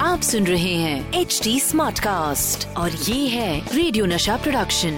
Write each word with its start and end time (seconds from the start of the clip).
आप 0.00 0.20
सुन 0.22 0.46
रहे 0.46 0.72
हैं 0.74 1.12
एच 1.14 1.40
डी 1.44 1.60
स्मार्ट 1.60 1.98
कास्ट 1.98 2.66
और 2.76 2.90
ये 2.90 3.28
है 3.28 3.76
radio 3.76 4.06
Nasha 4.06 4.36
production 4.36 4.94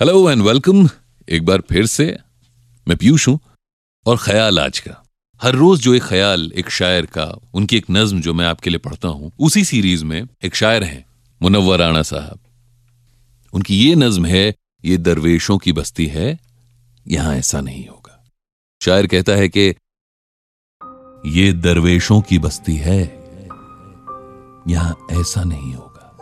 hello 0.00 0.30
and 0.30 0.42
welcome 0.42 0.88
एक 1.28 1.44
बार 1.44 1.60
फिर 1.60 1.86
से 1.86 2.06
मैं 2.86 2.96
पीयूष 2.96 3.28
हूँ 3.28 3.38
और 4.06 4.16
ख्याल 4.16 4.58
आज 4.58 4.78
का। 4.78 5.02
हर 5.40 5.54
रोज 5.54 5.80
जो 5.80 5.94
एक 5.94 6.02
ख्याल 6.02 6.50
एक 6.56 6.70
शायर 6.70 7.06
का 7.06 7.24
उनकी 7.54 7.76
एक 7.76 7.86
नज्म 7.90 8.20
जो 8.20 8.34
मैं 8.34 8.46
आपके 8.46 8.70
लिए 8.70 8.78
पढ़ता 8.78 9.08
हूँ 9.08 9.32
उसी 9.38 9.64
सीरीज़ 9.64 10.04
में 10.04 10.22
एक 10.44 10.54
शायर 10.54 10.84
हैं 10.84 11.04
मुनव्वर 11.40 11.78
राणा 11.78 12.02
साहब। 12.02 12.38
उनकी 13.52 13.76
ये 13.78 13.94
नज्म 13.94 14.26
है 14.26 14.54
ये 14.84 14.96
दरवेशों 14.98 15.58
की 15.58 15.72
बस्ती 15.72 16.06
है 16.06 16.38
यहाँ 17.06 17.34
ऐसा 17.36 17.60
नहीं 17.60 17.86
होगा। 17.88 18.24
शायर 18.80 19.06
कहता 19.06 19.32
है 19.32 19.48
कि 19.48 19.74
ये 21.26 21.52
दरवेशों 21.52 22.20
की 22.20 22.38
बस्ती 22.38 22.74
है, 22.76 23.00
यहाँ 24.68 24.96
ऐसा 25.12 25.42
नहीं 25.44 25.74
होगा। 25.74 26.16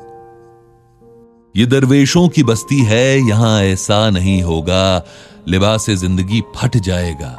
ये 1.57 1.67
दरवेशों 1.67 2.29
की 2.29 2.43
बस्ती 2.43 2.81
है, 2.85 3.19
यहाँ 3.19 3.63
ऐसा 3.63 4.11
नहीं 4.11 4.43
होगा। 4.43 5.05
लिबास 5.49 5.91
ज़िंदगी 5.91 6.41
फट 6.57 6.77
जाएगा, 6.77 7.37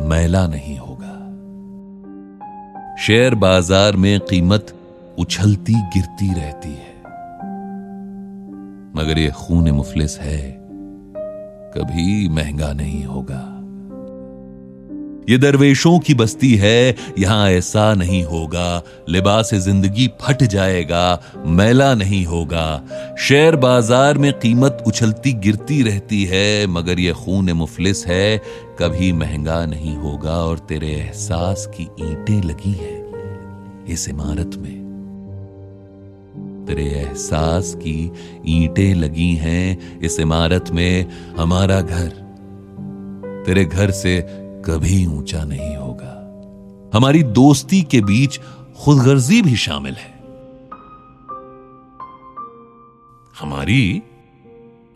मैला 0.00 0.46
नहीं 0.46 0.78
होगा। 0.78 1.14
शेयर 2.96 3.34
बाज़ार 3.34 3.96
में 3.96 4.20
कीमत 4.20 4.74
उछलती 5.18 5.74
गिरती 5.74 6.32
रहती 6.34 6.68
है। 6.68 6.94
मगर 8.96 9.18
ये 9.18 9.30
खून 9.30 9.70
मुफलिस 9.70 10.18
है, 10.18 10.40
कभी 11.76 12.28
महँगा 12.28 12.72
नहीं 12.72 13.04
होगा। 13.04 13.55
ये 15.28 15.38
दरवेशों 15.38 15.98
की 15.98 16.14
बस्ती 16.14 16.54
है, 16.54 16.94
यहाँ 17.18 17.50
ऐसा 17.50 17.92
नहीं 17.94 18.22
होगा। 18.24 18.82
लिबास 19.08 19.54
ज़िंदगी 19.54 20.06
फट 20.22 20.42
जाएगा, 20.44 21.20
मैला 21.46 21.94
नहीं 21.94 22.24
होगा। 22.26 22.66
शेयर 23.18 23.56
बाज़ार 23.56 24.18
में 24.18 24.32
कीमत 24.32 24.84
उछलती 24.86 25.32
गिरती 25.32 25.82
रहती 25.82 26.24
है, 26.24 26.66
मगर 26.66 27.00
ये 27.00 27.12
खून 27.14 27.52
मुफलिस 27.52 28.06
है, 28.06 28.38
कभी 28.80 29.12
महँगा 29.12 29.64
नहीं 29.66 29.96
होगा 29.96 30.36
और 30.38 30.58
तेरे 30.58 30.92
एहसास 30.92 31.66
की 31.74 31.88
ईंटें 32.00 32.42
लगी 32.42 32.72
हैं 32.72 33.84
इस 33.86 34.08
इमारत 34.08 34.56
में। 34.56 34.74
तेरे 36.66 36.84
एहसास 36.90 37.74
की 37.76 38.12
ईंटें 38.48 38.94
लगी 38.94 39.32
हैं 39.34 40.00
इस 40.00 40.18
इमारत 40.20 40.70
में, 40.70 41.06
हमारा 41.36 41.80
घर, 41.80 42.08
तेरे 43.46 43.64
घर 43.64 43.90
से 43.90 44.18
कभी 44.66 45.06
ऊँचा 45.06 45.44
नहीं 45.44 45.76
होगा। 45.76 46.22
हमारी 46.94 47.22
दोस्ती 47.22 47.82
के 47.82 48.00
बीच 48.00 48.40
खुदगर्जी 48.84 49.42
भी 49.42 49.56
शामिल 49.56 49.94
है। 49.94 50.16
हमारी 53.40 54.02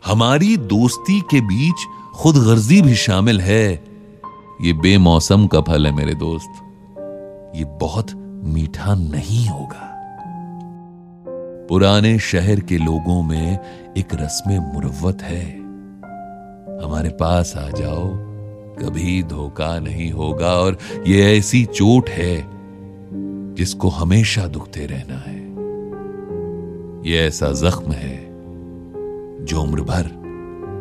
हमारी 0.05 0.57
दोस्ती 0.57 1.21
के 1.21 1.41
बीच 1.41 1.75
खुदगर्जी 2.15 2.81
भी 2.81 2.95
शामिल 2.95 3.41
है। 3.41 3.83
ये 4.61 4.73
बेमौसम 4.73 5.47
का 5.47 5.61
फल 5.61 5.87
है 5.87 5.93
मेरे 5.93 6.13
दोस्त। 6.15 6.51
ये 7.55 7.65
बहुत 7.65 8.07
मीठा 8.43 8.95
नहीं 8.95 9.47
होगा। 9.47 9.87
पुराने 11.69 12.19
शहर 12.19 12.59
के 12.59 12.77
लोगों 12.77 13.23
में 13.23 13.59
एक 13.97 14.07
रस्म 14.13 14.51
मुरवत 14.51 15.21
है। 15.21 15.59
हमारे 16.85 17.09
पास 17.09 17.57
आ 17.57 17.69
जाओ। 17.69 18.30
कभी 18.81 19.23
धोखा 19.23 19.79
नहीं 19.79 20.11
होगा। 20.11 20.53
और 20.53 20.77
ये 21.07 21.37
ऐसी 21.37 21.65
चोट 21.65 22.09
है 22.09 22.51
जिसको 23.55 23.89
हमेशा 23.89 24.47
दुखते 24.47 24.85
रहना 24.85 25.17
है। 25.17 25.39
ये 27.11 27.17
ऐसा 27.17 27.51
जख्म 27.51 27.91
है 27.91 28.17
जो 29.45 29.61
उम्र 29.61 29.81
भर 29.81 30.05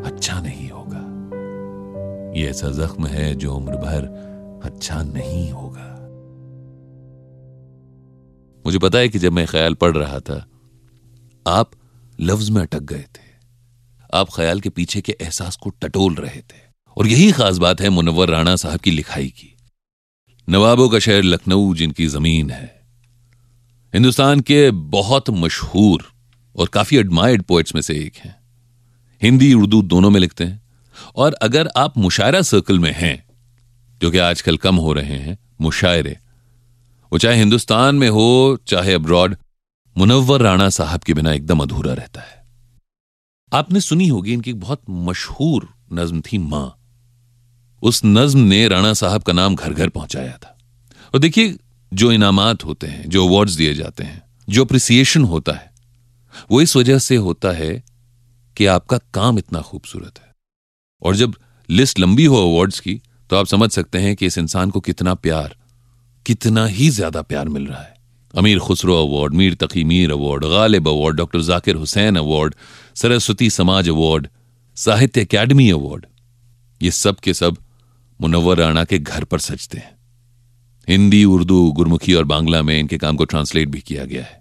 अच्छा 0.07 0.41
नहीं 0.41 0.71
होगा। 0.71 0.99
ये 2.41 2.49
ऐसा 2.49 2.69
जख्म 2.69 3.07
है 3.07 3.35
जो 3.35 3.55
उम्र 3.55 3.77
भर 3.77 4.61
अच्छा 4.65 5.03
नहीं 5.03 5.51
होगा। 5.51 5.89
मुझे 8.67 8.79
पता 8.79 8.99
है 8.99 9.09
कि 9.09 9.19
जब 9.19 9.33
मैं 9.33 9.47
ख्याल 9.47 9.75
पढ़ 9.75 9.97
रहा 9.97 10.21
था, 10.21 10.47
आप 11.47 11.71
लफ्ज 12.21 12.51
में 12.51 12.63
अटक 12.63 12.83
गए 12.83 13.05
थे। 13.17 13.29
आप 14.15 14.29
ख्याल 14.35 14.61
के 14.61 14.69
पीछे 14.69 15.01
के 15.01 15.17
एहसास 15.21 15.57
को 15.57 15.71
टटोल 15.71 16.15
रहे 16.15 16.41
थे। 16.41 16.70
और 16.97 17.07
यही 17.07 17.33
खास 17.33 17.59
बात 17.59 17.81
है 17.81 17.89
मुनव्वर 17.89 18.29
राणा 18.29 18.57
साहब 18.57 18.81
की 18.81 18.91
लिखाई 18.91 19.29
की। 19.29 19.57
नवाबों 20.49 20.89
का 20.89 20.99
शहर 20.99 21.23
लखनऊ, 21.23 21.75
जिनकी 21.75 22.07
ज़मीन 22.07 22.51
है। 22.51 22.81
हिंदुस्तान 23.95 24.41
के 24.41 24.71
बहुत 24.71 25.31
मशहूर 25.31 26.13
और 26.57 26.69
काफ़ी 26.69 26.97
एडमायर्ड 26.97 27.43
पोइट्स 27.43 27.75
में 27.75 27.83
से 27.83 27.95
एक 27.95 28.17
हैं। 28.17 28.37
हिंदी, 29.23 29.55
उर्दू 29.55 29.83
दोनों 29.83 30.11
में 30.11 30.21
लिखते 30.21 30.45
हैं। 30.45 30.63
और 31.17 31.33
अगर 31.33 31.69
आप 31.77 31.99
मुशायरा 31.99 32.43
सर्कल 32.43 32.79
में 32.79 32.93
हैं, 32.93 33.25
जो 34.03 34.11
कि 34.11 34.19
आजकल 34.19 34.57
कम 34.57 34.77
हो 34.77 34.93
रहे 34.93 35.17
हैं, 35.17 35.39
मुशायरे, 35.61 36.19
वो 37.13 37.19
चाहे 37.19 37.37
हिंदुस्तान 37.37 37.95
में 37.95 38.09
हो, 38.09 38.59
चाहे 38.67 38.95
अब्रॉड 38.95 39.37
मुनव्वर 39.99 40.41
राणा 40.41 40.69
साहब 40.69 41.01
के 41.01 41.15
बिना 41.15 41.33
एकदम 41.33 41.61
अधूरा 41.61 41.95
रहता 41.95 42.21
है। 42.21 42.45
आपने 43.53 43.81
सुनी 43.81 44.09
होगी 44.09 44.33
इनकी 44.33 44.53
बहुत 44.53 44.83
मशहूर 44.91 45.75
नज्म 45.93 46.21
थी 46.21 46.39
माँ। 46.39 46.80
उस 47.83 48.01
नज्म 48.05 48.41
ने 48.41 48.67
राणा 48.69 48.93
साहब 48.95 49.23
का 49.23 49.33
नाम 49.33 49.55
घर 49.55 49.73
घर 49.73 49.89
पहुँचाया 49.89 50.37
था। 50.37 50.57
और 51.15 51.21
देखिए, 51.21 51.57
जो 51.93 52.13
इनामात 52.13 52.65
होते 52.65 52.87
हैं, 52.87 53.09
जो 53.09 53.27
अवार्ड्स 53.29 53.53
दिए 53.53 53.75
जाते 53.75 54.05
हैं, 54.05 54.23
जो 54.49 54.65
अप्रिसिएशन 54.65 55.25
होता 55.25 55.53
है, 55.53 55.71
वो 56.51 56.61
इस 56.61 56.77
वजह 56.77 56.99
से 56.99 57.17
होता 57.19 57.53
है 57.53 57.83
कि 58.57 58.67
आपका 58.69 58.99
काम 59.15 59.39
इतना 59.39 59.61
खूबसूरत 59.61 60.19
है। 60.19 60.33
और 61.03 61.17
जब 61.17 61.35
लिस्ट 61.69 61.99
लंबी 62.01 62.25
हो 62.25 62.37
अवार्ड्स 62.51 62.81
की 62.81 63.01
तो 63.31 63.37
आप 63.37 63.47
समझ 63.47 63.71
सकते 63.71 63.99
हैं 63.99 64.15
कि 64.17 64.27
इस 64.27 64.37
इंसान 64.39 64.71
को 64.71 64.81
कितना 64.81 65.15
प्यार, 65.17 65.57
कितना 66.27 66.67
ही 66.67 66.89
ज़्यादा 66.91 67.23
प्यार 67.23 67.49
मिल 67.49 67.67
रहा 67.67 67.83
है। 67.83 67.99
Amir 68.35 68.59
Khusro 68.59 68.97
award 68.99 69.35
Mir 69.35 69.55
Taqi 69.55 69.85
Mir 69.85 70.11
award 70.13 70.45
Ghalib 70.45 70.89
award 70.89 71.17
doctor 71.17 71.41
Zakir 71.43 71.77
Hussain 71.77 72.17
award 72.17 72.55
Saraswati 72.97 73.51
Samaj 73.51 73.89
award 73.89 74.29
साहित्य 74.77 75.21
एकेडमी 75.21 75.71
अवार्ड 75.71 76.07
ये 76.81 76.91
सब 76.91 77.21
के 77.21 77.35
सब 77.35 77.57
मुनव्वर 78.21 78.59
राणा 78.59 78.85
के 78.85 78.99
घर 78.99 79.25
पर 79.25 79.39
सजते 79.41 79.79
हैं। 79.79 79.99
हिंदी, 80.89 81.25
उर्दू, 81.27 81.71
गुरमुखी 81.73 82.15
और 82.15 82.25
बांग्ला 82.25 82.63
में 82.63 82.79
इनके 82.79 82.99
काम 82.99 83.17
को 83.17 83.25
ट्रांसलेट 83.27 83.69
भी 83.69 83.81
किया 83.81 84.05
गया 84.05 84.23
है। 84.23 84.41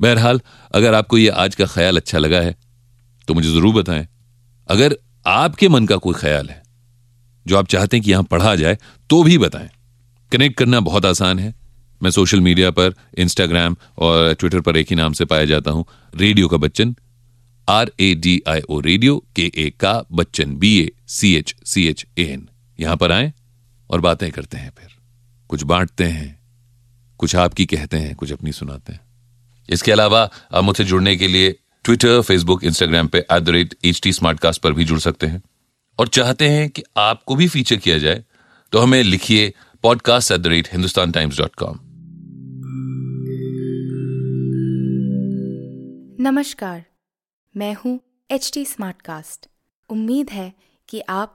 बहरहाल, 0.00 0.40
अगर 0.72 0.94
आपको 0.94 1.18
यह 1.18 1.34
आज 1.34 1.54
का 1.54 1.66
ख्याल 1.66 1.96
अच्छा 1.96 2.18
लगा 2.18 2.40
है 2.40 2.56
तो 3.28 3.34
मुझे 3.34 3.48
ज़रूर 3.50 3.74
बताएँ। 3.74 4.06
अगर 4.68 4.96
आपके 5.28 5.68
मन 5.68 5.86
का 5.86 5.96
कोई 5.98 6.14
ख्याल 6.14 6.48
है, 6.48 6.62
जो 7.46 7.56
आप 7.56 7.66
चाहते 7.68 7.96
हैं 7.96 8.04
कि 8.04 8.10
यहाँ 8.10 8.22
पढ़ा 8.24 8.54
जाए 8.56 8.78
तो 9.10 9.22
भी 9.22 9.38
बताएँ। 9.38 9.68
कनेक्ट 10.32 10.56
करना 10.58 10.80
बहुत 10.82 11.06
आसान 11.06 11.38
है। 11.38 11.54
मैं 12.00 12.10
सोशल 12.10 12.40
मीडिया 12.40 12.70
पर 12.70 12.94
इंस्टाग्राम 13.18 13.76
और 13.98 14.32
ट्विटर 14.34 14.60
पर 14.60 14.76
एक 14.76 14.90
ही 14.90 14.96
नाम 14.96 15.12
से 15.12 15.24
पाया 15.24 15.44
जाता 15.46 15.70
हूँ 15.70 15.84
रेडियो 16.14 16.48
का 16.48 16.56
Bachchan. 16.58 16.94
R 17.68 17.90
A 18.00 18.14
D 18.16 18.40
I 18.48 18.60
O 18.60 18.78
radio 18.80 19.16
के 19.36 19.50
ए 19.56 19.70
का 19.80 19.92
Bachchan 20.12 20.54
B 20.56 20.76
A 20.78 20.90
C 21.08 21.34
H 21.34 21.54
C 21.64 21.86
H 21.86 22.06
A 22.18 22.24
N 22.24 22.48
यहाँ 22.78 22.96
पर 22.96 23.12
आए 23.12 23.32
और 23.90 24.00
बातें 24.00 24.30
करते 24.30 24.56
हैं 24.56 24.70
फिर। 24.70 24.88
कुछ 25.50 25.62
बांटते 25.62 26.04
हैं, 26.04 26.38
कुछ 27.20 27.34
आपकी 27.36 27.66
कहते 27.66 27.96
हैं, 27.96 28.14
कुछ 28.14 28.32
अपनी 28.32 28.52
सुनाते 28.52 28.92
हैं। 28.92 29.00
इसके 29.68 29.92
अलावा 29.92 30.20
आप 30.54 30.64
मुझसे 30.64 30.84
जुड़ने 30.84 31.16
के 31.16 31.28
लिए 31.28 31.50
ट्विटर 31.84 32.20
फेसबुक 32.22 32.64
इंस्टाग्राम 32.64 33.08
पे 33.08 33.18
at 33.18 33.42
the 33.42 33.48
rate 33.48 33.74
H 33.84 34.00
T 34.02 34.12
Smartcast 34.12 34.62
पर 34.62 34.72
भी 34.72 34.84
जुड़ 34.84 34.98
सकते 34.98 35.26
हैं। 35.26 35.42
और 35.98 36.08
चाहते 36.08 36.48
हैं 36.48 36.68
कि 36.70 36.82
आपको 36.96 37.34
भी 37.36 37.48
फीचर 37.48 37.76
किया 37.76 37.98
जाए 37.98 38.24
तो 38.72 38.78
हमें 38.78 39.02
लिखिए 39.02 39.52
podcast 39.84 40.32
at 40.32 40.40
the 40.40 40.46
rate 40.46 40.68
Hindustan 40.72 41.12
Times 41.12 41.38
dot 41.38 41.54
com 41.54 41.78
नमस्कार, 46.20 46.84
मैं 47.54 47.74
हूँ 47.74 47.98
एच 48.30 48.50
टी 48.54 48.64
स्मार्टकास्ट 48.64 49.46
उम्मीद 49.90 50.30
है 50.30 50.52
कि 50.88 51.00
आप 51.00 51.34